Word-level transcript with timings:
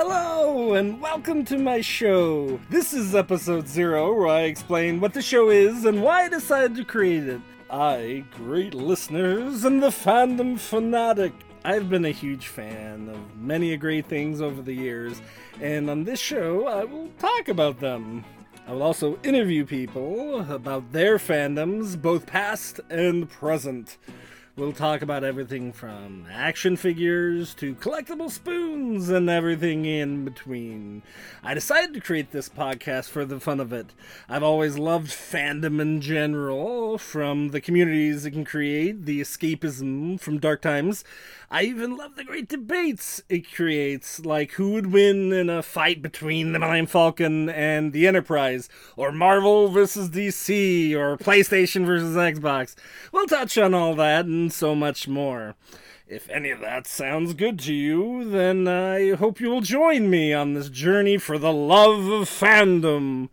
Hello, 0.00 0.74
and 0.74 1.00
welcome 1.00 1.44
to 1.46 1.58
my 1.58 1.80
show. 1.80 2.60
This 2.70 2.92
is 2.94 3.16
episode 3.16 3.66
zero, 3.66 4.14
where 4.14 4.28
I 4.28 4.42
explain 4.42 5.00
what 5.00 5.12
the 5.12 5.20
show 5.20 5.50
is 5.50 5.84
and 5.84 6.04
why 6.04 6.22
I 6.22 6.28
decided 6.28 6.76
to 6.76 6.84
create 6.84 7.24
it. 7.24 7.40
I, 7.68 8.22
great 8.36 8.74
listeners, 8.74 9.64
and 9.64 9.82
the 9.82 9.88
fandom 9.88 10.56
fanatic. 10.56 11.32
I've 11.64 11.90
been 11.90 12.04
a 12.04 12.12
huge 12.12 12.46
fan 12.46 13.08
of 13.08 13.36
many 13.36 13.76
great 13.76 14.06
things 14.06 14.40
over 14.40 14.62
the 14.62 14.72
years, 14.72 15.20
and 15.60 15.90
on 15.90 16.04
this 16.04 16.20
show, 16.20 16.68
I 16.68 16.84
will 16.84 17.08
talk 17.18 17.48
about 17.48 17.80
them. 17.80 18.24
I 18.68 18.74
will 18.74 18.84
also 18.84 19.18
interview 19.24 19.66
people 19.66 20.48
about 20.48 20.92
their 20.92 21.18
fandoms, 21.18 22.00
both 22.00 22.24
past 22.24 22.78
and 22.88 23.28
present. 23.28 23.98
We'll 24.58 24.72
talk 24.72 25.02
about 25.02 25.22
everything 25.22 25.72
from 25.72 26.26
action 26.32 26.76
figures 26.76 27.54
to 27.54 27.76
collectible 27.76 28.28
spoons 28.28 29.08
and 29.08 29.30
everything 29.30 29.84
in 29.84 30.24
between. 30.24 31.04
I 31.44 31.54
decided 31.54 31.94
to 31.94 32.00
create 32.00 32.32
this 32.32 32.48
podcast 32.48 33.08
for 33.08 33.24
the 33.24 33.38
fun 33.38 33.60
of 33.60 33.72
it. 33.72 33.94
I've 34.28 34.42
always 34.42 34.76
loved 34.76 35.12
fandom 35.12 35.80
in 35.80 36.00
general, 36.00 36.98
from 36.98 37.50
the 37.50 37.60
communities 37.60 38.24
it 38.24 38.32
can 38.32 38.44
create, 38.44 39.06
the 39.06 39.20
escapism 39.20 40.18
from 40.18 40.40
dark 40.40 40.60
times. 40.60 41.04
I 41.50 41.62
even 41.62 41.96
love 41.96 42.16
the 42.16 42.24
great 42.24 42.48
debates 42.48 43.22
it 43.30 43.50
creates, 43.50 44.20
like 44.26 44.52
who 44.52 44.72
would 44.72 44.92
win 44.92 45.32
in 45.32 45.48
a 45.48 45.62
fight 45.62 46.02
between 46.02 46.52
the 46.52 46.58
Millennium 46.58 46.86
Falcon 46.86 47.48
and 47.48 47.94
the 47.94 48.06
Enterprise, 48.06 48.68
or 48.96 49.12
Marvel 49.12 49.68
versus 49.68 50.10
DC, 50.10 50.94
or 50.94 51.16
PlayStation 51.16 51.86
versus 51.86 52.16
Xbox. 52.16 52.74
We'll 53.12 53.26
touch 53.26 53.56
on 53.56 53.72
all 53.72 53.94
that 53.94 54.26
and 54.26 54.47
so 54.50 54.74
much 54.74 55.08
more. 55.08 55.54
If 56.06 56.30
any 56.30 56.50
of 56.50 56.60
that 56.60 56.86
sounds 56.86 57.34
good 57.34 57.58
to 57.60 57.74
you, 57.74 58.28
then 58.28 58.66
I 58.66 59.14
hope 59.14 59.40
you 59.40 59.50
will 59.50 59.60
join 59.60 60.08
me 60.08 60.32
on 60.32 60.54
this 60.54 60.70
journey 60.70 61.18
for 61.18 61.36
the 61.36 61.52
love 61.52 62.06
of 62.06 62.28
fandom. 62.28 63.28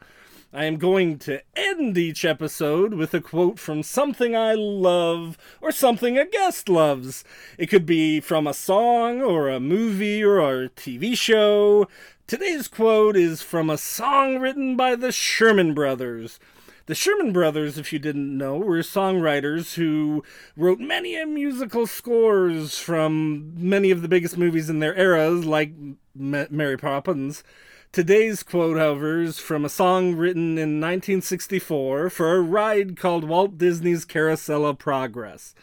I 0.52 0.66
am 0.66 0.78
going 0.78 1.20
to 1.20 1.42
end 1.56 1.98
each 1.98 2.24
episode 2.24 2.94
with 2.94 3.14
a 3.14 3.20
quote 3.20 3.60
from 3.60 3.84
something 3.84 4.36
I 4.36 4.54
love 4.54 5.38
or 5.62 5.72
something 5.72 6.18
a 6.18 6.26
guest 6.26 6.70
loves. 6.70 7.26
It 7.58 7.68
could 7.68 7.86
be 7.86 8.22
from 8.22 8.48
a 8.48 8.54
song 8.54 9.22
or 9.22 9.50
a 9.50 9.60
movie 9.60 10.24
or 10.24 10.40
a 10.40 10.70
TV 10.70 11.18
show. 11.18 11.90
Today's 12.28 12.70
quote 12.70 13.18
is 13.18 13.42
from 13.42 13.70
a 13.70 13.78
song 13.78 14.40
written 14.40 14.78
by 14.78 14.96
the 14.96 15.12
Sherman 15.12 15.74
Brothers. 15.74 16.40
The 16.88 16.94
Sherman 16.94 17.34
Brothers, 17.34 17.80
if 17.80 17.92
you 17.92 17.98
didn't 17.98 18.38
know, 18.38 18.58
were 18.58 18.78
songwriters 18.80 19.74
who 19.74 20.24
wrote 20.56 20.80
many 20.80 21.24
musical 21.26 21.88
scores 21.88 22.78
from 22.78 23.54
many 23.58 23.90
of 23.90 24.04
the 24.04 24.08
biggest 24.08 24.38
movies 24.38 24.70
in 24.70 24.80
their 24.80 24.96
eras, 24.96 25.46
like 25.46 25.72
Mary 26.14 26.78
Poppins. 26.78 27.44
Today's 27.92 28.44
quote, 28.44 28.78
however, 28.78 29.22
is 29.22 29.40
from 29.40 29.66
a 29.66 29.70
song 29.70 30.16
written 30.16 30.60
in 30.60 30.80
1964 30.80 32.12
for 32.12 32.36
a 32.36 32.42
ride 32.42 32.98
called 32.98 33.24
Walt 33.24 33.58
Disney's 33.58 34.06
Carousel 34.06 34.64
of 34.64 34.78
Progress. 34.78 35.56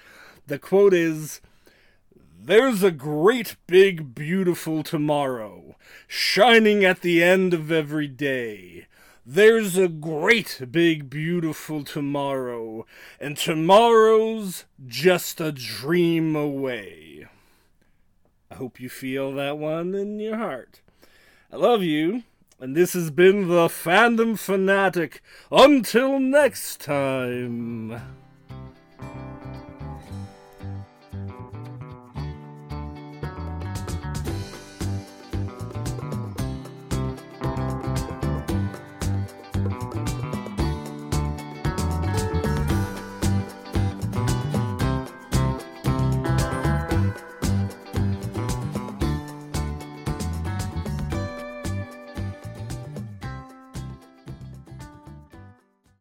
The 0.49 0.59
quote 0.59 0.93
is 0.93 1.41
There's 2.37 2.83
a 2.83 2.91
great 2.91 3.55
big 3.69 4.13
beautiful 4.13 4.83
tomorrow, 4.83 5.77
shining 6.09 6.85
at 6.85 7.03
the 7.03 7.23
end 7.23 7.55
of 7.55 7.71
every 7.71 8.09
day. 8.09 8.87
There's 9.25 9.77
a 9.77 9.87
great 9.87 10.61
big 10.73 11.09
beautiful 11.09 11.85
tomorrow, 11.85 12.87
and 13.21 13.37
tomorrow's 13.37 14.65
just 14.85 15.41
a 15.41 15.53
dream 15.53 16.35
away. 16.35 17.29
I 18.51 18.57
hope 18.57 18.81
you 18.81 18.89
feel 18.89 19.33
that 19.35 19.59
one 19.59 19.95
in 19.95 20.19
your 20.19 20.39
heart. 20.39 20.81
I 21.53 21.57
love 21.57 21.85
you, 21.85 22.25
and 22.59 22.75
this 22.75 22.95
has 22.95 23.13
been 23.13 23.47
the 23.47 23.69
Fandom 23.69 24.37
Fanatic. 24.37 25.23
Until 25.53 26.19
next 26.19 26.81
time. 26.81 28.22